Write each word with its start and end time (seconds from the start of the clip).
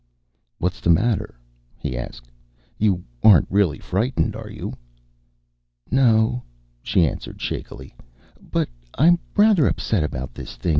"What's 0.57 0.79
the 0.81 0.89
matter?" 0.89 1.35
he 1.77 1.95
asked. 1.95 2.27
"You 2.79 3.03
aren't 3.21 3.45
really 3.51 3.77
frightened, 3.77 4.35
are 4.35 4.49
you?" 4.49 4.73
"No," 5.91 6.41
she 6.81 7.05
answered 7.07 7.39
shakily, 7.39 7.93
"but 8.41 8.67
I'm 8.97 9.19
rather 9.37 9.67
upset 9.67 10.03
about 10.03 10.33
this 10.33 10.55
thing. 10.55 10.69